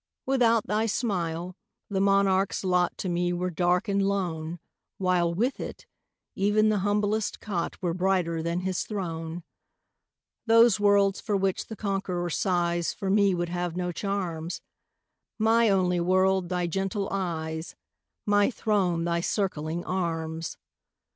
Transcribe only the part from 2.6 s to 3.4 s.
lot To me